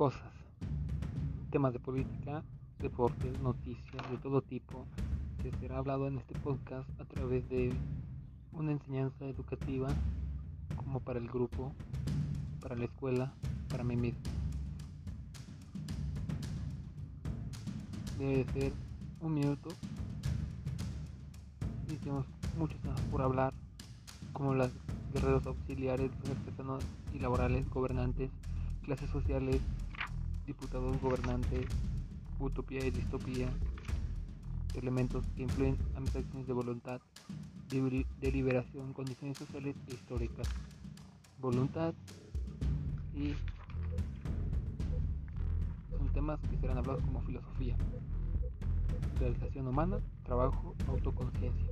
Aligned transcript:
cosas, 0.00 0.32
temas 1.50 1.74
de 1.74 1.78
política, 1.78 2.42
deportes, 2.78 3.38
noticias 3.40 4.10
de 4.10 4.16
todo 4.16 4.40
tipo, 4.40 4.86
que 5.42 5.52
será 5.60 5.76
hablado 5.76 6.08
en 6.08 6.16
este 6.16 6.38
podcast 6.38 6.88
a 6.98 7.04
través 7.04 7.46
de 7.50 7.70
una 8.52 8.72
enseñanza 8.72 9.26
educativa 9.26 9.88
como 10.74 11.00
para 11.00 11.18
el 11.18 11.28
grupo, 11.28 11.74
para 12.62 12.76
la 12.76 12.86
escuela, 12.86 13.34
para 13.68 13.84
mí 13.84 13.94
mismo. 13.94 14.22
Debe 18.18 18.50
ser 18.54 18.72
un 19.20 19.34
minuto 19.34 19.68
y 21.92 21.96
tenemos 21.96 22.24
temas 22.82 23.00
por 23.10 23.20
hablar, 23.20 23.52
como 24.32 24.54
las 24.54 24.72
guerreros 25.12 25.44
auxiliares, 25.46 26.10
artesanos 26.26 26.82
y 27.12 27.18
laborales, 27.18 27.68
gobernantes, 27.68 28.30
clases 28.82 29.10
sociales, 29.10 29.60
diputados 30.50 31.00
gobernantes, 31.00 31.64
utopía 32.40 32.84
y 32.84 32.90
distopía, 32.90 33.48
elementos 34.74 35.24
que 35.36 35.42
influyen 35.42 35.78
a 35.94 36.00
mis 36.00 36.16
acciones 36.16 36.48
de 36.48 36.52
voluntad, 36.52 37.00
deliberación, 38.20 38.92
condiciones 38.92 39.38
sociales 39.38 39.76
e 39.86 39.94
históricas, 39.94 40.48
voluntad 41.40 41.94
y 43.14 43.34
son 45.96 46.08
temas 46.12 46.40
que 46.50 46.56
serán 46.56 46.78
hablados 46.78 47.04
como 47.04 47.20
filosofía, 47.20 47.76
realización 49.20 49.68
humana, 49.68 50.00
trabajo, 50.24 50.74
autoconciencia. 50.88 51.69